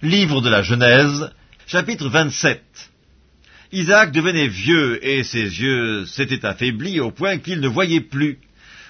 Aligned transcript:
Livre 0.00 0.40
de 0.40 0.48
la 0.48 0.62
Genèse, 0.62 1.28
chapitre 1.66 2.08
27 2.08 2.62
Isaac 3.72 4.12
devenait 4.12 4.46
vieux, 4.46 5.04
et 5.04 5.24
ses 5.24 5.42
yeux 5.42 6.06
s'étaient 6.06 6.46
affaiblis 6.46 7.00
au 7.00 7.10
point 7.10 7.38
qu'il 7.38 7.58
ne 7.58 7.66
voyait 7.66 8.00
plus. 8.00 8.38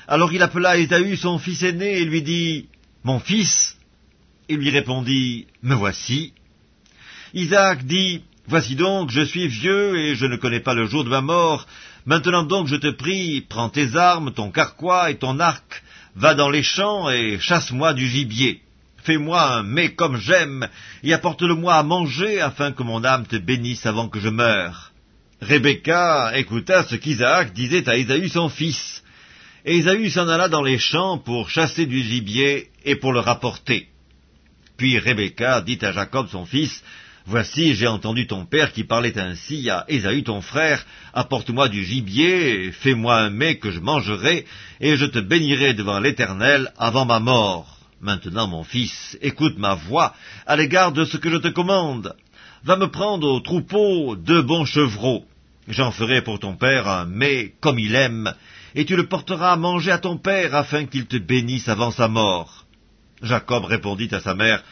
Alors 0.07 0.35
il 0.35 0.43
appela 0.43 0.77
Ésaü 0.77 1.17
son 1.17 1.39
fils 1.39 1.63
aîné 1.63 2.01
et 2.01 2.05
lui 2.05 2.21
dit, 2.21 2.67
Mon 3.05 3.21
fils 3.21 3.79
Il 4.51 4.59
lui 4.59 4.69
répondit, 4.69 5.47
Me 5.63 5.75
voici. 5.75 6.35
Isaac 7.33 7.87
dit, 7.87 8.23
Voici 8.47 8.77
donc, 8.77 9.11
je 9.11 9.23
suis 9.23 9.49
vieux, 9.49 9.97
et 9.97 10.15
je 10.15 10.27
ne 10.27 10.37
connais 10.37 10.61
pas 10.61 10.75
le 10.75 10.85
jour 10.85 11.05
de 11.05 11.09
ma 11.09 11.23
mort. 11.23 11.67
Maintenant 12.05 12.43
donc, 12.43 12.67
je 12.67 12.77
te 12.77 12.91
prie, 12.91 13.41
prends 13.49 13.71
tes 13.71 13.97
armes, 13.97 14.35
ton 14.35 14.51
carquois 14.51 15.11
et 15.11 15.17
ton 15.17 15.41
arc, 15.41 15.83
va 16.17 16.35
dans 16.35 16.51
les 16.51 16.63
champs 16.63 17.09
et 17.09 17.39
chasse-moi 17.41 17.95
du 17.95 18.07
gibier 18.07 18.61
fais-moi 19.03 19.41
un 19.41 19.63
mets 19.63 19.95
comme 19.95 20.17
j'aime, 20.17 20.69
et 21.03 21.13
apporte-le-moi 21.13 21.75
à 21.75 21.83
manger, 21.83 22.41
afin 22.41 22.73
que 22.73 22.83
mon 22.83 23.05
âme 23.05 23.27
te 23.27 23.37
bénisse 23.37 23.87
avant 23.87 24.09
que 24.09 24.21
je 24.21 24.29
meure. 24.29 24.93
Rebecca 25.41 26.33
écouta 26.37 26.83
ce 26.85 26.97
qu'Isaac 26.97 27.53
disait 27.53 27.89
à 27.89 27.97
Ésaü 27.97 28.29
son 28.29 28.49
fils, 28.49 29.03
et 29.65 29.77
Ésaü 29.77 30.11
s'en 30.11 30.29
alla 30.29 30.49
dans 30.49 30.63
les 30.63 30.79
champs 30.79 31.19
pour 31.19 31.51
chasser 31.51 31.87
du 31.87 32.03
gibier 32.03 32.71
et 32.85 32.97
pour 32.97 33.13
le 33.13 33.21
rapporter. 33.21 33.89
Puis 34.77 34.99
Rebecca 34.99 35.61
dit 35.61 35.79
à 35.83 35.93
Jacob 35.93 36.29
son 36.29 36.45
fils, 36.45 36.83
Voici, 37.27 37.75
j'ai 37.75 37.87
entendu 37.87 38.27
ton 38.27 38.47
père 38.47 38.73
qui 38.73 38.85
parlait 38.85 39.19
ainsi 39.19 39.69
à 39.69 39.85
Ésaü 39.89 40.23
ton 40.23 40.41
frère, 40.41 40.87
apporte-moi 41.13 41.69
du 41.69 41.85
gibier, 41.85 42.73
fais-moi 42.73 43.17
un 43.17 43.31
mets 43.31 43.59
que 43.59 43.71
je 43.71 43.81
mangerai, 43.81 44.47
et 44.81 44.97
je 44.97 45.05
te 45.05 45.19
bénirai 45.19 45.75
devant 45.75 46.01
l'Éternel 46.01 46.73
avant 46.79 47.05
ma 47.05 47.21
mort. 47.21 47.78
Maintenant, 48.01 48.47
mon 48.47 48.63
fils, 48.63 49.19
écoute 49.23 49.59
ma 49.59 49.75
voix 49.75 50.15
à 50.47 50.57
l'égard 50.57 50.93
de 50.93 51.05
ce 51.05 51.17
que 51.17 51.31
je 51.31 51.37
te 51.37 51.49
commande. 51.49 52.15
Va 52.63 52.77
me 52.77 52.87
prendre 52.87 53.27
au 53.29 53.41
troupeau 53.41 54.15
deux 54.15 54.43
bons 54.43 54.65
chevreaux. 54.65 55.25
J'en 55.67 55.91
ferai 55.91 56.23
pour 56.23 56.39
ton 56.39 56.55
père 56.55 56.87
un 56.87 57.07
mets 57.07 57.55
comme 57.61 57.79
il 57.79 57.97
aime, 57.97 58.33
et 58.77 58.85
tu 58.85 58.95
le 58.95 59.07
porteras 59.07 59.53
à 59.53 59.57
manger 59.57 59.91
à 59.91 59.99
ton 59.99 60.17
père 60.17 60.55
afin 60.55 60.87
qu'il 60.87 61.07
te 61.07 61.17
bénisse 61.17 61.69
avant 61.69 61.91
sa 61.91 62.07
mort. 62.07 62.67
Jacob 63.21 63.65
répondit 63.65 64.09
à 64.13 64.21
sa 64.21 64.35
mère, 64.35 64.63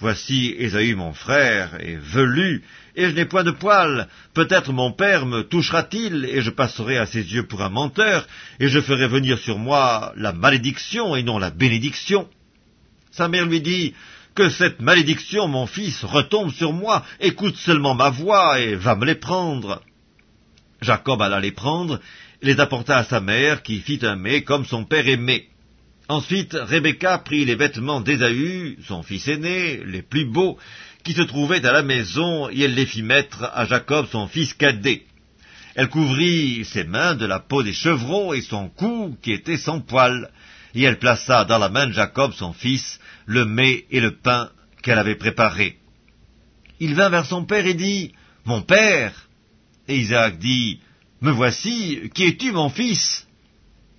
Voici 0.00 0.52
Ésaü 0.58 0.96
mon 0.96 1.12
frère 1.12 1.76
est 1.78 1.96
velu, 1.96 2.64
et 2.96 3.08
je 3.08 3.14
n'ai 3.14 3.24
point 3.24 3.44
de 3.44 3.52
poils. 3.52 4.08
Peut-être 4.34 4.72
mon 4.72 4.90
père 4.90 5.26
me 5.26 5.42
touchera-t-il, 5.42 6.24
et 6.24 6.42
je 6.42 6.50
passerai 6.50 6.98
à 6.98 7.06
ses 7.06 7.32
yeux 7.32 7.46
pour 7.46 7.62
un 7.62 7.68
menteur, 7.68 8.26
et 8.58 8.66
je 8.66 8.80
ferai 8.80 9.06
venir 9.06 9.38
sur 9.38 9.58
moi 9.58 10.12
la 10.16 10.32
malédiction 10.32 11.14
et 11.14 11.22
non 11.22 11.38
la 11.38 11.50
bénédiction. 11.50 12.28
Sa 13.12 13.28
mère 13.28 13.44
lui 13.44 13.60
dit, 13.60 13.94
Que 14.34 14.48
cette 14.48 14.80
malédiction, 14.80 15.46
mon 15.46 15.66
fils, 15.66 16.02
retombe 16.02 16.50
sur 16.50 16.72
moi, 16.72 17.04
écoute 17.20 17.56
seulement 17.56 17.94
ma 17.94 18.08
voix 18.08 18.58
et 18.58 18.74
va 18.74 18.96
me 18.96 19.04
les 19.04 19.14
prendre. 19.14 19.82
Jacob 20.80 21.20
alla 21.20 21.38
les 21.38 21.52
prendre, 21.52 22.00
et 22.40 22.46
les 22.46 22.58
apporta 22.58 22.96
à 22.96 23.04
sa 23.04 23.20
mère, 23.20 23.62
qui 23.62 23.80
fit 23.80 24.00
un 24.02 24.16
mets 24.16 24.42
comme 24.42 24.64
son 24.64 24.84
père 24.84 25.06
aimait. 25.06 25.46
Ensuite, 26.08 26.54
Rebecca 26.54 27.18
prit 27.18 27.44
les 27.44 27.54
vêtements 27.54 28.00
d'Ésaü, 28.00 28.78
son 28.88 29.02
fils 29.02 29.28
aîné, 29.28 29.82
les 29.84 30.02
plus 30.02 30.24
beaux, 30.24 30.58
qui 31.04 31.12
se 31.12 31.22
trouvaient 31.22 31.64
à 31.66 31.72
la 31.72 31.82
maison, 31.82 32.48
et 32.48 32.62
elle 32.62 32.74
les 32.74 32.86
fit 32.86 33.02
mettre 33.02 33.44
à 33.54 33.66
Jacob, 33.66 34.06
son 34.10 34.26
fils 34.26 34.54
cadet. 34.54 35.04
Elle 35.74 35.88
couvrit 35.88 36.64
ses 36.64 36.84
mains 36.84 37.14
de 37.14 37.26
la 37.26 37.40
peau 37.40 37.62
des 37.62 37.72
chevreaux 37.74 38.32
et 38.32 38.40
son 38.40 38.70
cou, 38.70 39.16
qui 39.22 39.32
était 39.32 39.58
sans 39.58 39.80
poils 39.80 40.30
et 40.74 40.82
elle 40.82 40.98
plaça 40.98 41.44
dans 41.44 41.58
la 41.58 41.68
main 41.68 41.86
de 41.86 41.92
Jacob 41.92 42.32
son 42.32 42.52
fils 42.52 42.98
le 43.26 43.44
mets 43.44 43.84
et 43.90 44.00
le 44.00 44.16
pain 44.16 44.50
qu'elle 44.82 44.98
avait 44.98 45.16
préparés. 45.16 45.78
Il 46.80 46.94
vint 46.94 47.10
vers 47.10 47.26
son 47.26 47.44
père 47.44 47.66
et 47.66 47.74
dit, 47.74 48.12
Mon 48.44 48.62
père 48.62 49.28
Et 49.88 49.98
Isaac 49.98 50.38
dit, 50.38 50.80
Me 51.20 51.30
voici, 51.30 52.10
qui 52.14 52.24
es-tu, 52.24 52.52
mon 52.52 52.70
fils? 52.70 53.26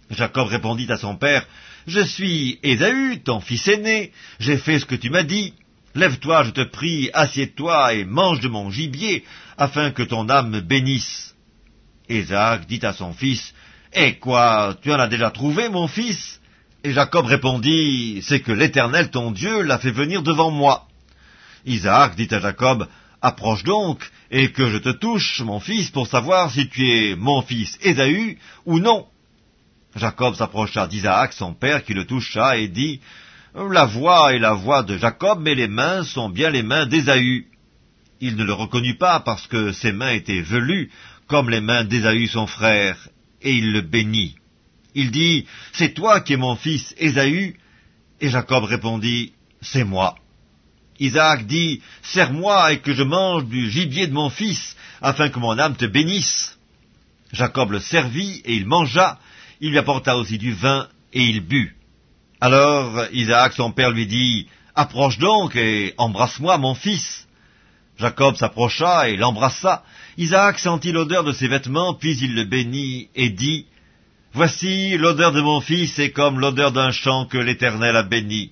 Jacob 0.10 0.48
répondit 0.48 0.92
à 0.92 0.98
son 0.98 1.16
père, 1.16 1.46
Je 1.88 2.02
suis 2.02 2.60
Ésaü, 2.64 3.22
ton 3.24 3.40
fils 3.40 3.68
aîné, 3.68 4.12
j'ai 4.40 4.58
fait 4.58 4.80
ce 4.80 4.86
que 4.86 4.96
tu 4.96 5.10
m'as 5.10 5.24
dit. 5.24 5.54
Lève-toi, 5.96 6.46
je 6.46 6.50
te 6.52 6.64
prie, 6.64 7.12
assieds-toi 7.14 7.94
et 7.94 8.04
mange 8.04 8.40
de 8.40 8.48
mon 8.48 8.72
gibier, 8.72 9.24
afin 9.58 9.92
que 9.92 10.02
ton 10.02 10.28
âme 10.28 10.50
me 10.50 10.60
bénisse. 10.60 11.36
Isaac 12.10 12.66
dit 12.68 12.84
à 12.84 12.94
son 12.94 13.14
fils, 13.14 13.54
Eh 13.94 14.16
quoi, 14.16 14.76
tu 14.82 14.92
en 14.92 15.00
as 15.00 15.08
déjà 15.08 15.30
trouvé, 15.30 15.70
mon 15.70 15.88
fils? 15.88 16.42
Et 16.84 16.92
Jacob 16.92 17.26
répondit, 17.26 18.22
C'est 18.24 18.42
que 18.42 18.52
l'Éternel 18.52 19.10
ton 19.10 19.32
Dieu 19.32 19.62
l'a 19.62 19.80
fait 19.80 19.92
venir 19.92 20.22
devant 20.22 20.52
moi. 20.52 20.88
Isaac 21.66 22.16
dit 22.16 22.28
à 22.32 22.40
Jacob, 22.40 22.88
Approche 23.22 23.64
donc, 23.64 24.04
et 24.30 24.52
que 24.52 24.70
je 24.70 24.78
te 24.78 24.90
touche, 24.90 25.40
mon 25.42 25.62
fils, 25.62 25.90
pour 25.90 26.08
savoir 26.08 26.52
si 26.52 26.68
tu 26.68 26.86
es 26.86 27.16
mon 27.16 27.42
fils 27.42 27.78
Ésaü 27.82 28.38
ou 28.66 28.80
non. 28.80 29.06
Jacob 29.96 30.36
s'approcha 30.36 30.88
d'Isaac, 30.88 31.32
son 31.32 31.54
père, 31.54 31.86
qui 31.86 31.94
le 31.94 32.06
toucha, 32.06 32.58
et 32.58 32.68
dit, 32.68 33.00
La 33.56 33.86
voix 33.86 34.34
est 34.34 34.40
la 34.40 34.54
voix 34.54 34.84
de 34.84 34.98
Jacob, 34.98 35.40
mais 35.42 35.56
les 35.56 35.70
mains 35.70 36.04
sont 36.04 36.30
bien 36.30 36.50
les 36.50 36.64
mains 36.64 36.86
d'Ésaü. 36.86 37.48
Il 38.20 38.36
ne 38.36 38.44
le 38.44 38.54
reconnut 38.54 38.98
pas 38.98 39.22
parce 39.22 39.48
que 39.48 39.72
ses 39.72 39.94
mains 39.94 40.12
étaient 40.12 40.42
velues, 40.42 40.92
comme 41.28 41.50
les 41.50 41.62
mains 41.62 41.86
d'Ésaü 41.86 42.28
son 42.28 42.48
frère, 42.48 42.98
et 43.42 43.54
il 43.54 43.72
le 43.72 43.82
bénit. 43.82 44.36
Il 44.96 45.12
dit, 45.12 45.46
C'est 45.72 45.94
toi 45.94 46.22
qui 46.22 46.34
es 46.34 46.38
mon 46.38 46.56
fils 46.56 46.94
Ésaü 46.98 47.56
Et 48.22 48.30
Jacob 48.30 48.64
répondit, 48.64 49.34
C'est 49.62 49.84
moi. 49.84 50.16
Isaac 51.00 51.48
dit, 51.48 51.82
Serre-moi 52.02 52.74
et 52.74 52.80
que 52.80 52.94
je 52.94 53.04
mange 53.04 53.46
du 53.46 53.70
gibier 53.70 54.08
de 54.08 54.14
mon 54.14 54.30
fils, 54.30 54.76
afin 55.02 55.30
que 55.30 55.40
mon 55.40 55.58
âme 55.58 55.76
te 55.76 55.86
bénisse. 55.86 56.58
Jacob 57.32 57.72
le 57.72 57.80
servit, 57.80 58.42
et 58.46 58.56
il 58.56 58.66
mangea, 58.66 59.20
il 59.60 59.72
lui 59.72 59.80
apporta 59.80 60.16
aussi 60.18 60.38
du 60.38 60.54
vin, 60.54 60.88
et 61.12 61.24
il 61.24 61.42
but. 61.42 61.76
Alors 62.40 63.06
Isaac 63.12 63.54
son 63.54 63.72
père 63.72 63.92
lui 63.92 64.06
dit, 64.06 64.48
Approche 64.76 65.18
donc 65.18 65.56
et 65.56 65.94
embrasse-moi 65.98 66.58
mon 66.58 66.76
fils. 66.76 67.28
Jacob 67.98 68.36
s'approcha 68.36 69.10
et 69.10 69.18
l'embrassa. 69.18 69.84
Isaac 70.18 70.60
sentit 70.60 70.92
l'odeur 70.92 71.24
de 71.24 71.32
ses 71.32 71.48
vêtements, 71.48 71.94
puis 71.94 72.18
il 72.18 72.36
le 72.36 72.44
bénit 72.44 73.10
et 73.16 73.30
dit, 73.30 73.68
Voici 74.36 74.98
l'odeur 74.98 75.32
de 75.32 75.42
mon 75.42 75.62
fils 75.62 76.00
est 76.00 76.10
comme 76.10 76.40
l'odeur 76.40 76.72
d'un 76.72 76.90
champ 76.90 77.28
que 77.28 77.38
l'Éternel 77.38 77.96
a 77.96 78.02
béni. 78.02 78.50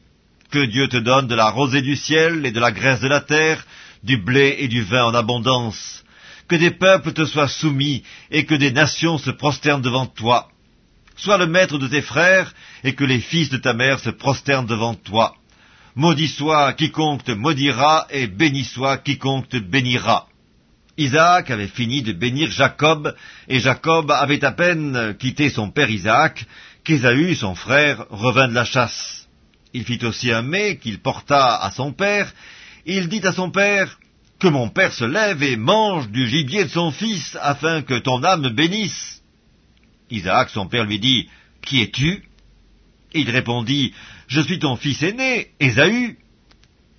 Que 0.52 0.64
Dieu 0.64 0.88
te 0.88 0.98
donne 0.98 1.26
de 1.26 1.34
la 1.34 1.50
rosée 1.50 1.82
du 1.82 1.96
ciel 1.96 2.46
et 2.46 2.52
de 2.52 2.60
la 2.60 2.72
graisse 2.72 3.00
de 3.00 3.08
la 3.08 3.20
terre, 3.20 3.66
du 4.04 4.18
blé 4.18 4.58
et 4.60 4.68
du 4.68 4.84
vin 4.84 5.06
en 5.06 5.16
abondance. 5.16 6.04
Que 6.48 6.56
des 6.56 6.70
peuples 6.70 7.14
te 7.14 7.26
soient 7.26 7.48
soumis 7.48 8.04
et 8.30 8.46
que 8.46 8.54
des 8.54 8.72
nations 8.72 9.18
se 9.18 9.32
prosternent 9.32 9.82
devant 9.82 10.06
toi. 10.06 10.50
Sois 11.16 11.40
le 11.40 11.48
maître 11.48 11.80
de 11.80 11.88
tes 11.88 12.04
frères 12.04 12.54
et 12.84 12.94
que 12.94 13.04
les 13.04 13.20
fils 13.20 13.50
de 13.50 13.58
ta 13.58 13.74
mère 13.74 14.00
se 14.00 14.12
prosternent 14.12 14.68
devant 14.68 14.94
toi. 14.94 15.36
Maudit 15.96 16.28
soit 16.28 16.74
quiconque 16.74 17.24
te 17.24 17.32
maudira 17.32 18.06
et 18.12 18.28
béni 18.28 18.66
soit 18.66 18.98
quiconque 18.98 19.50
te 19.50 19.58
bénira. 19.58 20.28
Isaac 21.02 21.50
avait 21.50 21.68
fini 21.68 22.02
de 22.04 22.14
bénir 22.14 22.52
Jacob, 22.52 23.16
et 23.48 23.60
Jacob 23.60 24.12
avait 24.12 24.44
à 24.46 24.52
peine 24.52 25.16
quitté 25.18 25.50
son 25.50 25.72
père 25.72 25.90
Isaac, 25.90 26.46
qu'Ésaü, 26.84 27.36
son 27.36 27.56
frère, 27.56 28.06
revint 28.10 28.48
de 28.48 28.54
la 28.54 28.66
chasse. 28.66 29.28
Il 29.74 29.84
fit 29.84 30.04
aussi 30.06 30.32
un 30.32 30.42
mets 30.42 30.78
qu'il 30.78 31.00
porta 31.00 31.56
à 31.58 31.72
son 31.72 31.92
père, 31.94 32.32
il 32.86 33.08
dit 33.08 33.26
à 33.26 33.34
son 33.34 33.52
père, 33.52 33.98
Que 34.40 34.48
mon 34.48 34.70
père 34.70 34.92
se 34.92 35.06
lève 35.06 35.44
et 35.44 35.56
mange 35.56 36.10
du 36.10 36.28
gibier 36.28 36.64
de 36.66 36.70
son 36.70 36.92
fils, 36.92 37.38
afin 37.42 37.84
que 37.84 38.00
ton 38.00 38.24
âme 38.24 38.42
me 38.42 38.50
bénisse. 38.50 39.22
Isaac, 40.10 40.50
son 40.50 40.68
père, 40.68 40.86
lui 40.86 41.00
dit, 41.00 41.30
Qui 41.64 41.82
es-tu? 41.82 42.24
Il 43.14 43.30
répondit, 43.30 43.94
Je 44.28 44.42
suis 44.42 44.60
ton 44.60 44.76
fils 44.76 45.04
aîné, 45.04 45.52
Ésaü. 45.60 46.18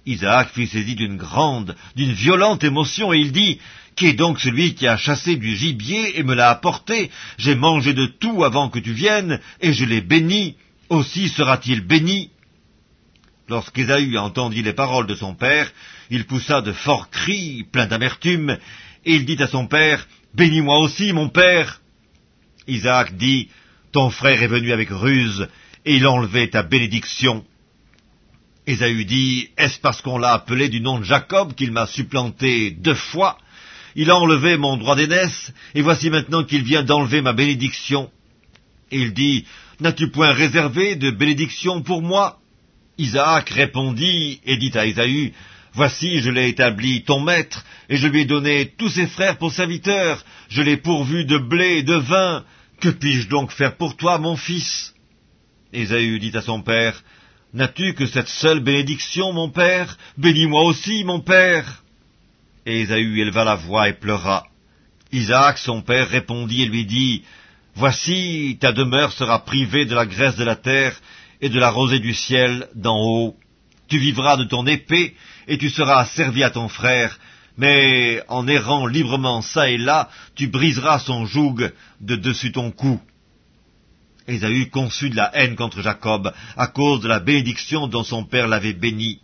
Isaac 0.06 0.50
fut 0.52 0.66
saisi 0.66 0.94
d'une 0.94 1.16
grande, 1.16 1.76
d'une 1.94 2.12
violente 2.12 2.64
émotion, 2.64 3.12
et 3.12 3.19
il 3.19 3.32
dit, 3.32 3.58
qui 3.94 4.06
est 4.06 4.14
donc 4.14 4.40
celui 4.40 4.75
qui 4.75 4.87
a 4.87 4.96
chassé 4.96 5.37
du 5.37 5.54
gibier 5.54 6.19
et 6.19 6.22
me 6.22 6.34
l'a 6.34 6.50
apporté? 6.50 7.10
J'ai 7.38 7.54
mangé 7.54 7.93
de 7.93 8.06
tout 8.06 8.44
avant 8.44 8.69
que 8.69 8.78
tu 8.78 8.93
viennes, 8.93 9.40
et 9.60 9.72
je 9.72 9.84
l'ai 9.84 10.00
béni. 10.00 10.56
Aussi 10.88 11.28
sera-t-il 11.28 11.81
béni 11.81 12.31
Lorsqu'Ésaü 13.49 14.16
entendit 14.19 14.62
les 14.62 14.72
paroles 14.72 15.06
de 15.06 15.14
son 15.14 15.34
père, 15.34 15.70
il 16.10 16.25
poussa 16.25 16.62
de 16.62 16.72
forts 16.72 17.10
cris, 17.10 17.64
pleins 17.70 17.87
d'amertume, 17.87 18.56
et 19.05 19.14
il 19.14 19.25
dit 19.25 19.43
à 19.43 19.46
son 19.46 19.66
père, 19.66 20.06
Bénis-moi 20.34 20.78
aussi, 20.78 21.12
mon 21.12 21.28
père. 21.28 21.82
Isaac 22.66 23.16
dit, 23.16 23.48
Ton 23.93 24.10
frère 24.10 24.43
est 24.43 24.48
venu 24.48 24.72
avec 24.72 24.88
ruse, 24.90 25.48
et 25.84 25.96
il 25.96 26.06
a 26.06 26.10
enlevé 26.10 26.48
ta 26.48 26.62
bénédiction. 26.62 27.44
Ésaü 28.72 29.04
dit, 29.04 29.48
Est-ce 29.58 29.78
parce 29.80 30.00
qu'on 30.00 30.19
l'a 30.19 30.32
appelé 30.32 30.69
du 30.69 30.80
nom 30.80 30.98
de 30.98 31.04
Jacob 31.04 31.54
qu'il 31.54 31.72
m'a 31.72 31.86
supplanté 31.86 32.70
deux 32.70 32.94
fois? 32.94 33.38
Il 33.94 34.10
a 34.10 34.16
enlevé 34.16 34.56
mon 34.56 34.78
droit 34.78 34.96
d'aînesse, 34.96 35.52
et 35.74 35.82
voici 35.82 36.08
maintenant 36.08 36.42
qu'il 36.42 36.64
vient 36.64 36.82
d'enlever 36.82 37.20
ma 37.20 37.34
bénédiction. 37.34 38.10
Et 38.90 38.98
il 39.00 39.12
dit, 39.12 39.44
N'as-tu 39.80 40.10
point 40.10 40.32
réservé 40.32 40.96
de 40.96 41.10
bénédiction 41.10 41.82
pour 41.82 42.02
moi? 42.02 42.38
Isaac 42.98 43.50
répondit 43.50 44.40
et 44.44 44.56
dit 44.56 44.72
à 44.74 44.86
Ésaü, 44.86 45.32
Voici, 45.74 46.20
je 46.20 46.30
l'ai 46.30 46.48
établi 46.48 47.02
ton 47.04 47.20
maître, 47.20 47.64
et 47.90 47.96
je 47.96 48.06
lui 48.06 48.22
ai 48.22 48.24
donné 48.24 48.72
tous 48.78 48.90
ses 48.90 49.06
frères 49.06 49.38
pour 49.38 49.52
serviteurs, 49.52 50.24
je 50.48 50.62
l'ai 50.62 50.76
pourvu 50.76 51.24
de 51.24 51.38
blé 51.38 51.78
et 51.78 51.82
de 51.82 51.94
vin. 51.94 52.44
Que 52.80 52.88
puis-je 52.88 53.28
donc 53.28 53.52
faire 53.52 53.76
pour 53.76 53.96
toi, 53.96 54.19
mon 54.19 54.36
fils? 54.36 54.94
Ésaü 55.72 56.19
dit 56.19 56.36
à 56.36 56.42
son 56.42 56.62
père, 56.62 57.02
N'as-tu 57.54 57.93
que 57.93 58.06
cette 58.06 58.28
seule 58.28 58.60
bénédiction, 58.60 59.32
mon 59.34 59.50
père? 59.50 59.99
Bénis-moi 60.16 60.62
aussi, 60.62 61.04
mon 61.04 61.20
père. 61.20 61.82
Et 62.64 62.81
Ésaü 62.81 63.20
éleva 63.20 63.44
la 63.44 63.56
voix 63.56 63.90
et 63.90 63.93
pleura. 63.93 64.44
Isaac, 65.12 65.58
son 65.58 65.82
père, 65.82 66.08
répondit 66.08 66.62
et 66.62 66.66
lui 66.66 66.87
dit, 66.87 67.25
Voici, 67.75 68.56
ta 68.58 68.72
demeure 68.72 69.12
sera 69.12 69.44
privée 69.44 69.84
de 69.84 69.94
la 69.94 70.06
graisse 70.06 70.37
de 70.37 70.44
la 70.44 70.56
terre 70.56 70.99
et 71.43 71.50
de 71.50 71.58
la 71.58 71.69
rosée 71.70 71.99
du 71.99 72.14
ciel 72.14 72.69
d'en 72.75 72.99
haut. 72.99 73.37
Tu 73.88 73.98
vivras 73.98 74.38
de 74.38 74.44
ton 74.44 74.66
épée, 74.66 75.14
et 75.46 75.58
tu 75.58 75.69
seras 75.69 76.06
servi 76.06 76.43
à 76.43 76.50
ton 76.50 76.69
frère, 76.69 77.19
mais 77.58 78.22
en 78.28 78.48
errant 78.48 78.87
librement 78.87 79.43
çà 79.43 79.69
et 79.69 79.76
là, 79.76 80.08
tu 80.34 80.46
briseras 80.46 81.00
son 81.00 81.26
joug 81.26 81.70
de 82.00 82.16
dessus 82.16 82.52
ton 82.52 82.70
cou. 82.70 82.98
Ésaü 84.28 84.70
conçut 84.70 85.10
de 85.10 85.16
la 85.16 85.30
haine 85.34 85.56
contre 85.56 85.82
Jacob, 85.82 86.32
à 86.56 86.66
cause 86.66 87.00
de 87.00 87.08
la 87.08 87.20
bénédiction 87.20 87.88
dont 87.88 88.04
son 88.04 88.24
père 88.24 88.48
l'avait 88.48 88.72
béni. 88.72 89.20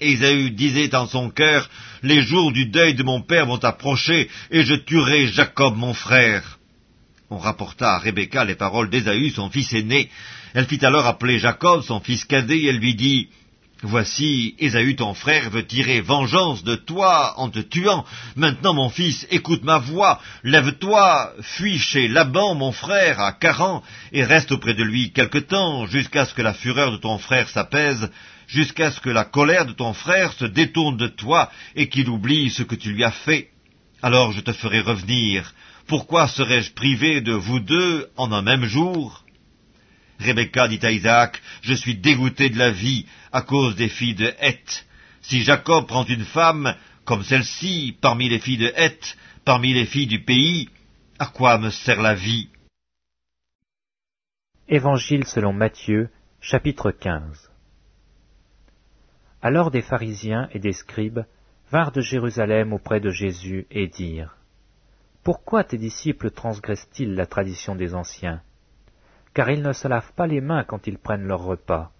Ésaü 0.00 0.50
disait 0.50 0.94
en 0.94 1.06
son 1.06 1.30
cœur, 1.30 1.68
Les 2.02 2.22
jours 2.22 2.52
du 2.52 2.66
deuil 2.66 2.94
de 2.94 3.02
mon 3.02 3.20
père 3.20 3.46
vont 3.46 3.62
approcher, 3.62 4.28
et 4.50 4.64
je 4.64 4.74
tuerai 4.74 5.26
Jacob 5.26 5.76
mon 5.76 5.92
frère. 5.92 6.58
On 7.28 7.38
rapporta 7.38 7.94
à 7.94 7.98
Rebecca 7.98 8.44
les 8.44 8.56
paroles 8.56 8.90
d'Ésaü, 8.90 9.30
son 9.30 9.50
fils 9.50 9.72
aîné. 9.74 10.10
Elle 10.54 10.66
fit 10.66 10.84
alors 10.84 11.06
appeler 11.06 11.38
Jacob, 11.38 11.82
son 11.82 12.00
fils 12.00 12.24
cadet, 12.24 12.58
et 12.58 12.66
elle 12.68 12.78
lui 12.78 12.94
dit, 12.94 13.28
Voici, 13.82 14.54
Ésaü 14.58 14.94
ton 14.94 15.14
frère 15.14 15.48
veut 15.48 15.66
tirer 15.66 16.02
vengeance 16.02 16.64
de 16.64 16.74
toi 16.74 17.32
en 17.38 17.48
te 17.48 17.60
tuant. 17.60 18.04
Maintenant, 18.36 18.74
mon 18.74 18.90
fils, 18.90 19.26
écoute 19.30 19.64
ma 19.64 19.78
voix. 19.78 20.20
Lève-toi, 20.42 21.32
fuis 21.40 21.78
chez 21.78 22.06
Laban, 22.06 22.54
mon 22.54 22.72
frère, 22.72 23.20
à 23.20 23.32
Caran, 23.32 23.82
et 24.12 24.22
reste 24.22 24.52
auprès 24.52 24.74
de 24.74 24.82
lui 24.82 25.12
quelque 25.12 25.38
temps, 25.38 25.86
jusqu'à 25.86 26.26
ce 26.26 26.34
que 26.34 26.42
la 26.42 26.52
fureur 26.52 26.92
de 26.92 26.98
ton 26.98 27.16
frère 27.16 27.48
s'apaise, 27.48 28.10
jusqu'à 28.46 28.90
ce 28.90 29.00
que 29.00 29.08
la 29.08 29.24
colère 29.24 29.64
de 29.64 29.72
ton 29.72 29.94
frère 29.94 30.34
se 30.34 30.44
détourne 30.44 30.98
de 30.98 31.08
toi, 31.08 31.50
et 31.74 31.88
qu'il 31.88 32.10
oublie 32.10 32.50
ce 32.50 32.62
que 32.62 32.74
tu 32.74 32.92
lui 32.92 33.02
as 33.02 33.10
fait. 33.10 33.48
Alors 34.02 34.32
je 34.32 34.40
te 34.40 34.52
ferai 34.52 34.80
revenir. 34.80 35.54
Pourquoi 35.86 36.28
serais-je 36.28 36.72
privé 36.72 37.22
de 37.22 37.32
vous 37.32 37.60
deux 37.60 38.10
en 38.18 38.30
un 38.30 38.42
même 38.42 38.66
jour? 38.66 39.24
Rebecca 40.20 40.68
dit 40.68 40.80
à 40.82 40.90
Isaac, 40.90 41.40
Je 41.62 41.74
suis 41.74 41.96
dégoûté 41.96 42.50
de 42.50 42.58
la 42.58 42.70
vie 42.70 43.06
à 43.32 43.42
cause 43.42 43.76
des 43.76 43.88
filles 43.88 44.14
de 44.14 44.32
Heth. 44.38 44.86
Si 45.22 45.42
Jacob 45.42 45.86
prend 45.86 46.04
une 46.04 46.24
femme, 46.24 46.74
comme 47.04 47.22
celle-ci, 47.22 47.96
parmi 48.00 48.28
les 48.28 48.38
filles 48.38 48.58
de 48.58 48.72
Heth, 48.76 49.16
parmi 49.44 49.72
les 49.72 49.86
filles 49.86 50.06
du 50.06 50.22
pays, 50.22 50.68
à 51.18 51.26
quoi 51.26 51.58
me 51.58 51.70
sert 51.70 52.00
la 52.00 52.14
vie? 52.14 52.48
Évangile 54.68 55.26
selon 55.26 55.52
Matthieu, 55.52 56.10
chapitre 56.40 56.92
15 56.92 57.50
Alors 59.42 59.70
des 59.70 59.82
pharisiens 59.82 60.48
et 60.52 60.58
des 60.58 60.72
scribes 60.72 61.24
vinrent 61.72 61.92
de 61.92 62.00
Jérusalem 62.00 62.72
auprès 62.72 63.00
de 63.00 63.10
Jésus 63.10 63.66
et 63.70 63.88
dirent 63.88 64.36
Pourquoi 65.24 65.64
tes 65.64 65.78
disciples 65.78 66.30
transgressent-ils 66.30 67.14
la 67.14 67.26
tradition 67.26 67.74
des 67.74 67.94
anciens? 67.94 68.42
Car 69.34 69.50
ils 69.50 69.62
ne 69.62 69.72
se 69.72 69.88
lavent 69.88 70.12
pas 70.14 70.26
les 70.26 70.40
mains 70.40 70.64
quand 70.64 70.86
ils 70.86 70.98
prennent 70.98 71.26
leur 71.26 71.42
repas. 71.42 71.92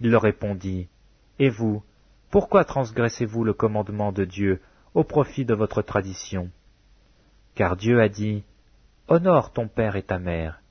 Il 0.00 0.10
leur 0.10 0.22
répondit, 0.22 0.88
Et 1.38 1.48
vous, 1.48 1.82
pourquoi 2.30 2.64
transgressez-vous 2.64 3.44
le 3.44 3.52
commandement 3.52 4.12
de 4.12 4.24
Dieu 4.24 4.60
au 4.94 5.04
profit 5.04 5.44
de 5.44 5.54
votre 5.54 5.82
tradition? 5.82 6.50
Car 7.54 7.76
Dieu 7.76 8.00
a 8.00 8.08
dit, 8.08 8.44
Honore 9.08 9.52
ton 9.52 9.66
père 9.66 9.96
et 9.96 10.04
ta 10.04 10.18
mère, 10.18 10.62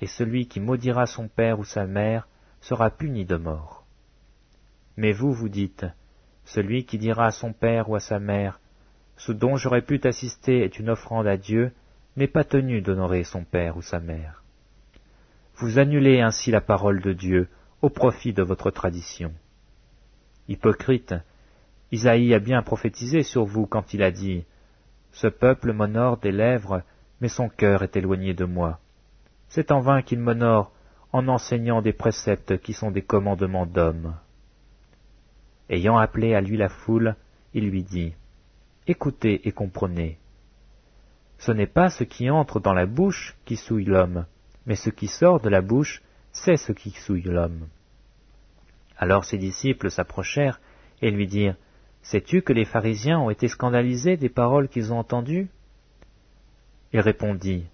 et 0.00 0.06
celui 0.06 0.48
qui 0.48 0.60
maudira 0.60 1.06
son 1.06 1.28
père 1.28 1.60
ou 1.60 1.64
sa 1.64 1.86
mère 1.86 2.28
sera 2.60 2.90
puni 2.90 3.24
de 3.24 3.36
mort. 3.36 3.84
Mais 4.96 5.12
vous, 5.12 5.32
vous 5.32 5.48
dites, 5.48 5.86
Celui 6.44 6.84
qui 6.84 6.98
dira 6.98 7.26
à 7.26 7.30
son 7.30 7.52
père 7.52 7.88
ou 7.88 7.94
à 7.94 8.00
sa 8.00 8.18
mère, 8.18 8.60
Ce 9.16 9.30
dont 9.30 9.56
j'aurais 9.56 9.82
pu 9.82 10.00
t'assister 10.00 10.64
est 10.64 10.78
une 10.80 10.90
offrande 10.90 11.28
à 11.28 11.36
Dieu, 11.36 11.72
n'est 12.16 12.28
pas 12.28 12.44
tenu 12.44 12.82
d'honorer 12.82 13.22
son 13.22 13.44
père 13.44 13.76
ou 13.76 13.82
sa 13.82 14.00
mère. 14.00 14.43
Vous 15.56 15.78
annulez 15.78 16.20
ainsi 16.20 16.50
la 16.50 16.60
parole 16.60 17.00
de 17.00 17.12
Dieu 17.12 17.48
au 17.80 17.88
profit 17.88 18.32
de 18.32 18.42
votre 18.42 18.72
tradition. 18.72 19.32
Hypocrite, 20.48 21.14
Isaïe 21.92 22.34
a 22.34 22.40
bien 22.40 22.62
prophétisé 22.62 23.22
sur 23.22 23.44
vous 23.44 23.66
quand 23.66 23.94
il 23.94 24.02
a 24.02 24.10
dit 24.10 24.44
Ce 25.12 25.28
peuple 25.28 25.72
m'honore 25.72 26.16
des 26.16 26.32
lèvres, 26.32 26.82
mais 27.20 27.28
son 27.28 27.48
cœur 27.48 27.84
est 27.84 27.96
éloigné 27.96 28.34
de 28.34 28.44
moi. 28.44 28.80
C'est 29.48 29.70
en 29.70 29.78
vain 29.78 30.02
qu'il 30.02 30.18
m'honore 30.18 30.72
en 31.12 31.28
enseignant 31.28 31.82
des 31.82 31.92
préceptes 31.92 32.58
qui 32.58 32.72
sont 32.72 32.90
des 32.90 33.02
commandements 33.02 33.66
d'hommes. 33.66 34.16
Ayant 35.70 35.96
appelé 35.96 36.34
à 36.34 36.40
lui 36.40 36.56
la 36.56 36.68
foule, 36.68 37.14
il 37.52 37.70
lui 37.70 37.84
dit 37.84 38.14
Écoutez 38.88 39.46
et 39.46 39.52
comprenez. 39.52 40.18
Ce 41.38 41.52
n'est 41.52 41.68
pas 41.68 41.90
ce 41.90 42.02
qui 42.02 42.28
entre 42.28 42.58
dans 42.58 42.74
la 42.74 42.86
bouche 42.86 43.36
qui 43.44 43.56
souille 43.56 43.84
l'homme, 43.84 44.26
mais 44.66 44.76
ce 44.76 44.90
qui 44.90 45.08
sort 45.08 45.40
de 45.40 45.48
la 45.48 45.60
bouche, 45.60 46.02
c'est 46.32 46.56
ce 46.56 46.72
qui 46.72 46.90
souille 46.90 47.22
l'homme. 47.22 47.68
Alors 48.96 49.24
ses 49.24 49.38
disciples 49.38 49.90
s'approchèrent 49.90 50.60
et 51.02 51.10
lui 51.10 51.26
dirent, 51.26 51.56
Sais-tu 52.02 52.42
que 52.42 52.52
les 52.52 52.66
pharisiens 52.66 53.18
ont 53.18 53.30
été 53.30 53.48
scandalisés 53.48 54.16
des 54.16 54.28
paroles 54.28 54.68
qu'ils 54.68 54.92
ont 54.92 54.98
entendues? 54.98 55.48
Il 56.92 57.00
répondit, 57.00 57.66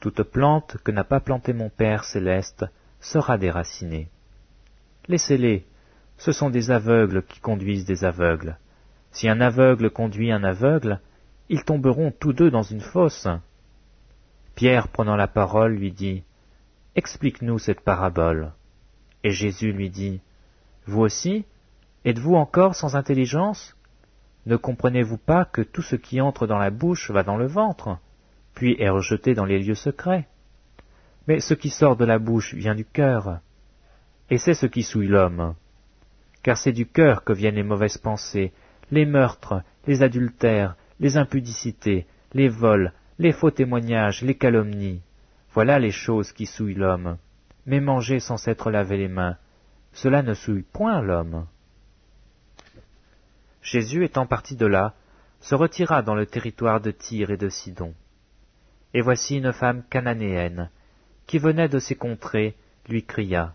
Toute 0.00 0.22
plante 0.22 0.76
que 0.82 0.90
n'a 0.90 1.04
pas 1.04 1.20
plantée 1.20 1.52
mon 1.52 1.70
Père 1.70 2.04
céleste 2.04 2.64
sera 3.00 3.38
déracinée. 3.38 4.08
Laissez-les, 5.08 5.64
ce 6.18 6.32
sont 6.32 6.50
des 6.50 6.70
aveugles 6.70 7.22
qui 7.22 7.40
conduisent 7.40 7.86
des 7.86 8.04
aveugles. 8.04 8.58
Si 9.12 9.28
un 9.28 9.40
aveugle 9.40 9.90
conduit 9.90 10.32
un 10.32 10.44
aveugle, 10.44 11.00
ils 11.48 11.64
tomberont 11.64 12.12
tous 12.12 12.32
deux 12.32 12.50
dans 12.50 12.62
une 12.62 12.80
fosse. 12.80 13.26
Pierre, 14.60 14.88
prenant 14.88 15.16
la 15.16 15.26
parole, 15.26 15.72
lui 15.72 15.90
dit, 15.90 16.22
Explique-nous 16.94 17.58
cette 17.58 17.80
parabole. 17.80 18.52
Et 19.24 19.30
Jésus 19.30 19.72
lui 19.72 19.88
dit, 19.88 20.20
Vous 20.84 21.00
aussi, 21.00 21.46
êtes-vous 22.04 22.34
encore 22.34 22.74
sans 22.74 22.94
intelligence? 22.94 23.74
Ne 24.44 24.56
comprenez-vous 24.56 25.16
pas 25.16 25.46
que 25.46 25.62
tout 25.62 25.80
ce 25.80 25.96
qui 25.96 26.20
entre 26.20 26.46
dans 26.46 26.58
la 26.58 26.68
bouche 26.68 27.10
va 27.10 27.22
dans 27.22 27.38
le 27.38 27.46
ventre, 27.46 27.96
puis 28.52 28.76
est 28.78 28.90
rejeté 28.90 29.32
dans 29.32 29.46
les 29.46 29.58
lieux 29.58 29.74
secrets? 29.74 30.28
Mais 31.26 31.40
ce 31.40 31.54
qui 31.54 31.70
sort 31.70 31.96
de 31.96 32.04
la 32.04 32.18
bouche 32.18 32.52
vient 32.52 32.74
du 32.74 32.84
cœur, 32.84 33.38
et 34.28 34.36
c'est 34.36 34.52
ce 34.52 34.66
qui 34.66 34.82
souille 34.82 35.08
l'homme. 35.08 35.54
Car 36.42 36.58
c'est 36.58 36.72
du 36.72 36.84
cœur 36.84 37.24
que 37.24 37.32
viennent 37.32 37.54
les 37.54 37.62
mauvaises 37.62 37.96
pensées, 37.96 38.52
les 38.90 39.06
meurtres, 39.06 39.62
les 39.86 40.02
adultères, 40.02 40.76
les 40.98 41.16
impudicités, 41.16 42.06
les 42.34 42.50
vols, 42.50 42.92
les 43.20 43.32
faux 43.32 43.50
témoignages, 43.50 44.22
les 44.22 44.34
calomnies. 44.34 45.02
Voilà 45.52 45.78
les 45.78 45.90
choses 45.90 46.32
qui 46.32 46.46
souillent 46.46 46.72
l'homme. 46.72 47.18
Mais 47.66 47.78
manger 47.78 48.18
sans 48.18 48.38
s'être 48.38 48.70
lavé 48.70 48.96
les 48.96 49.08
mains, 49.08 49.36
cela 49.92 50.22
ne 50.22 50.32
souille 50.32 50.62
point 50.62 51.02
l'homme. 51.02 51.46
Jésus 53.60 54.04
étant 54.04 54.24
parti 54.24 54.56
de 54.56 54.64
là, 54.64 54.94
se 55.40 55.54
retira 55.54 56.00
dans 56.00 56.14
le 56.14 56.24
territoire 56.24 56.80
de 56.80 56.90
Tyr 56.92 57.30
et 57.30 57.36
de 57.36 57.50
Sidon. 57.50 57.92
Et 58.94 59.02
voici 59.02 59.36
une 59.36 59.52
femme 59.52 59.82
cananéenne, 59.90 60.70
qui 61.26 61.38
venait 61.38 61.68
de 61.68 61.78
ces 61.78 61.96
contrées, 61.96 62.54
lui 62.88 63.04
cria. 63.04 63.54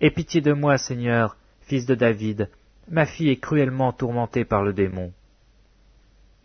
Aie 0.00 0.10
pitié 0.10 0.40
de 0.40 0.54
moi, 0.54 0.78
Seigneur, 0.78 1.36
fils 1.60 1.84
de 1.84 1.94
David, 1.94 2.48
ma 2.88 3.04
fille 3.04 3.28
est 3.28 3.36
cruellement 3.36 3.92
tourmentée 3.92 4.46
par 4.46 4.62
le 4.62 4.72
démon. 4.72 5.12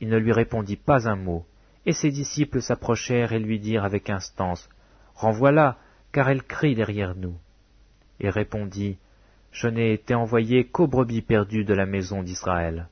Il 0.02 0.10
ne 0.10 0.18
lui 0.18 0.34
répondit 0.34 0.76
pas 0.76 1.08
un 1.08 1.16
mot, 1.16 1.46
et 1.86 1.94
ses 1.94 2.12
disciples 2.12 2.62
s'approchèrent 2.62 3.34
et 3.34 3.40
lui 3.40 3.60
dirent 3.60 3.84
avec 3.84 4.10
instance, 4.10 4.70
Renvoie-la, 5.16 5.78
car 6.12 6.30
elle 6.30 6.44
crie 6.44 6.76
derrière 6.76 7.16
nous. 7.16 7.36
Il 8.20 8.30
répondit, 8.30 8.98
Je 9.52 9.68
n'ai 9.68 9.94
été 9.94 10.16
envoyé 10.16 10.66
qu'aux 10.66 10.88
brebis 10.88 11.22
perdues 11.22 11.66
de 11.66 11.74
la 11.74 11.86
maison 11.86 12.24
d'Israël. 12.24 12.88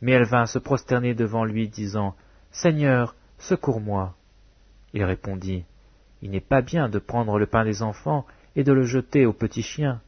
Mais 0.00 0.12
elle 0.12 0.24
vint 0.24 0.46
se 0.46 0.58
prosterner 0.58 1.14
devant 1.14 1.44
lui, 1.44 1.68
disant, 1.68 2.14
Seigneur, 2.50 3.14
secours-moi. 3.38 4.14
Il 4.94 5.04
répondit, 5.04 5.64
Il 6.22 6.30
n'est 6.30 6.40
pas 6.40 6.62
bien 6.62 6.88
de 6.88 6.98
prendre 6.98 7.38
le 7.38 7.46
pain 7.46 7.64
des 7.64 7.82
enfants 7.82 8.26
et 8.56 8.64
de 8.64 8.72
le 8.72 8.84
jeter 8.84 9.26
aux 9.26 9.32
petits 9.32 9.62
chiens. 9.62 10.00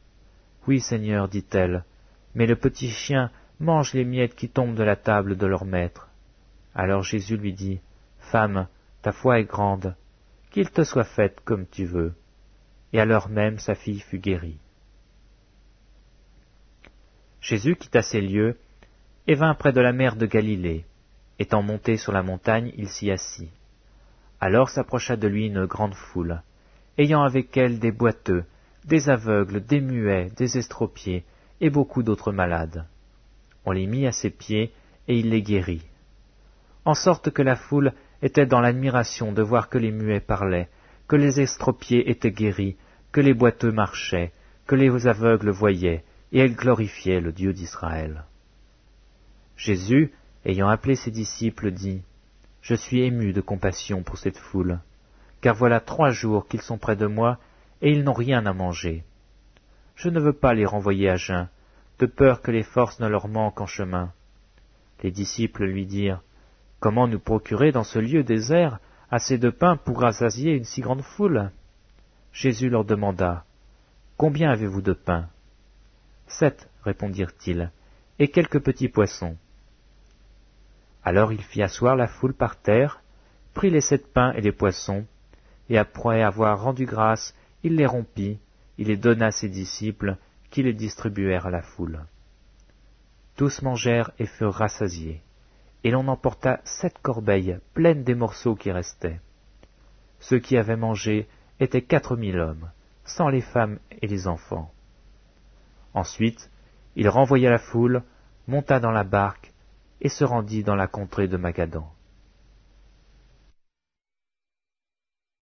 Oui, 0.67 0.79
Seigneur, 0.79 1.27
dit-elle, 1.27 1.83
mais 2.35 2.45
le 2.45 2.55
petit 2.55 2.89
chien 2.89 3.31
mange 3.59 3.93
les 3.93 4.05
miettes 4.05 4.35
qui 4.35 4.49
tombent 4.49 4.75
de 4.75 4.83
la 4.83 4.95
table 4.95 5.37
de 5.37 5.45
leur 5.45 5.65
maître. 5.65 6.10
Alors 6.75 7.03
Jésus 7.03 7.37
lui 7.37 7.53
dit, 7.53 7.81
Femme, 8.19 8.67
ta 9.01 9.11
foi 9.11 9.39
est 9.39 9.45
grande, 9.45 9.95
qu'il 10.51 10.69
te 10.69 10.83
soit 10.83 11.03
fait 11.03 11.39
comme 11.41 11.65
tu 11.67 11.85
veux. 11.85 12.13
Et 12.93 12.99
à 12.99 13.05
l'heure 13.05 13.29
même 13.29 13.57
sa 13.57 13.75
fille 13.75 13.99
fut 13.99 14.19
guérie. 14.19 14.59
Jésus 17.41 17.75
quitta 17.75 18.01
ces 18.01 18.21
lieux 18.21 18.57
et 19.27 19.35
vint 19.35 19.55
près 19.55 19.71
de 19.71 19.81
la 19.81 19.93
mer 19.93 20.15
de 20.15 20.25
Galilée. 20.25 20.85
Étant 21.39 21.63
monté 21.63 21.97
sur 21.97 22.11
la 22.11 22.21
montagne, 22.21 22.71
il 22.77 22.87
s'y 22.87 23.09
assit. 23.09 23.49
Alors 24.39 24.69
s'approcha 24.69 25.15
de 25.15 25.27
lui 25.27 25.47
une 25.47 25.65
grande 25.65 25.95
foule, 25.95 26.41
ayant 26.97 27.23
avec 27.23 27.55
elle 27.57 27.79
des 27.79 27.91
boiteux, 27.91 28.43
des 28.85 29.09
aveugles, 29.09 29.63
des 29.63 29.81
muets, 29.81 30.29
des 30.35 30.57
estropiés, 30.57 31.23
et 31.59 31.69
beaucoup 31.69 32.03
d'autres 32.03 32.31
malades. 32.31 32.85
On 33.65 33.71
les 33.71 33.87
mit 33.87 34.07
à 34.07 34.11
ses 34.11 34.31
pieds, 34.31 34.73
et 35.07 35.17
il 35.17 35.29
les 35.29 35.41
guérit. 35.41 35.83
En 36.85 36.93
sorte 36.95 37.29
que 37.29 37.41
la 37.41 37.55
foule 37.55 37.93
était 38.21 38.45
dans 38.45 38.59
l'admiration 38.59 39.31
de 39.31 39.41
voir 39.41 39.69
que 39.69 39.77
les 39.77 39.91
muets 39.91 40.19
parlaient, 40.19 40.69
que 41.07 41.15
les 41.15 41.39
estropiés 41.39 42.09
étaient 42.09 42.31
guéris, 42.31 42.77
que 43.11 43.21
les 43.21 43.33
boiteux 43.33 43.71
marchaient, 43.71 44.31
que 44.65 44.75
les 44.75 45.07
aveugles 45.07 45.51
voyaient, 45.51 46.03
et 46.31 46.39
elle 46.39 46.55
glorifiait 46.55 47.19
le 47.19 47.31
Dieu 47.31 47.53
d'Israël. 47.53 48.23
Jésus, 49.57 50.11
ayant 50.45 50.69
appelé 50.69 50.95
ses 50.95 51.11
disciples, 51.11 51.71
dit, 51.71 52.01
Je 52.61 52.73
suis 52.73 53.01
ému 53.01 53.33
de 53.33 53.41
compassion 53.41 54.01
pour 54.01 54.17
cette 54.17 54.37
foule, 54.37 54.79
car 55.41 55.55
voilà 55.55 55.79
trois 55.79 56.09
jours 56.09 56.47
qu'ils 56.47 56.61
sont 56.61 56.77
près 56.77 56.95
de 56.95 57.05
moi, 57.05 57.37
et 57.81 57.91
ils 57.91 58.03
n'ont 58.03 58.13
rien 58.13 58.45
à 58.45 58.53
manger. 58.53 59.03
Je 59.95 60.09
ne 60.09 60.19
veux 60.19 60.33
pas 60.33 60.53
les 60.53 60.65
renvoyer 60.65 61.09
à 61.09 61.15
jeun, 61.15 61.49
de 61.99 62.05
peur 62.05 62.41
que 62.41 62.51
les 62.51 62.63
forces 62.63 62.99
ne 62.99 63.07
leur 63.07 63.27
manquent 63.27 63.61
en 63.61 63.67
chemin. 63.67 64.13
Les 65.03 65.11
disciples 65.11 65.65
lui 65.65 65.85
dirent, 65.85 66.21
Comment 66.81 67.07
nous 67.07 67.19
procurer 67.19 67.71
dans 67.71 67.83
ce 67.83 67.99
lieu 67.99 68.23
désert 68.23 68.79
assez 69.11 69.37
de 69.37 69.51
pain 69.51 69.77
pour 69.77 70.01
rassasier 70.01 70.53
une 70.55 70.63
si 70.63 70.81
grande 70.81 71.03
foule? 71.03 71.51
Jésus 72.33 72.69
leur 72.69 72.85
demanda, 72.85 73.45
Combien 74.17 74.49
avez-vous 74.49 74.81
de 74.81 74.93
pain? 74.93 75.29
Sept, 76.25 76.67
répondirent-ils, 76.83 77.69
et 78.17 78.29
quelques 78.29 78.59
petits 78.59 78.89
poissons. 78.89 79.37
Alors 81.03 81.31
il 81.31 81.43
fit 81.43 81.61
asseoir 81.61 81.95
la 81.95 82.07
foule 82.07 82.33
par 82.33 82.55
terre, 82.55 83.03
prit 83.53 83.69
les 83.69 83.81
sept 83.81 84.11
pains 84.11 84.33
et 84.33 84.41
les 84.41 84.51
poissons, 84.51 85.05
et 85.69 85.77
après 85.77 86.23
avoir 86.23 86.63
rendu 86.63 86.87
grâce, 86.87 87.35
il 87.61 87.75
les 87.75 87.85
rompit, 87.85 88.39
il 88.79 88.87
les 88.87 88.97
donna 88.97 89.27
à 89.27 89.31
ses 89.31 89.49
disciples, 89.49 90.17
qui 90.49 90.63
les 90.63 90.73
distribuèrent 90.73 91.45
à 91.45 91.51
la 91.51 91.61
foule. 91.61 92.05
Tous 93.35 93.61
mangèrent 93.61 94.09
et 94.17 94.25
furent 94.25 94.55
rassasiés, 94.55 95.21
et 95.83 95.91
l'on 95.91 96.07
emporta 96.07 96.61
sept 96.63 96.97
corbeilles 97.01 97.59
pleines 97.73 98.03
des 98.03 98.15
morceaux 98.15 98.55
qui 98.55 98.71
restaient. 98.71 99.19
Ceux 100.19 100.39
qui 100.39 100.57
avaient 100.57 100.77
mangé 100.77 101.27
étaient 101.59 101.81
quatre 101.81 102.15
mille 102.15 102.39
hommes, 102.39 102.69
sans 103.05 103.29
les 103.29 103.41
femmes 103.41 103.79
et 104.01 104.07
les 104.07 104.27
enfants. 104.27 104.71
Ensuite, 105.93 106.49
il 106.95 107.09
renvoya 107.09 107.49
la 107.49 107.57
foule, 107.57 108.03
monta 108.47 108.79
dans 108.79 108.91
la 108.91 109.03
barque, 109.03 109.51
et 110.01 110.09
se 110.09 110.23
rendit 110.23 110.63
dans 110.63 110.75
la 110.75 110.87
contrée 110.87 111.27
de 111.27 111.37
Magadan. 111.37 111.91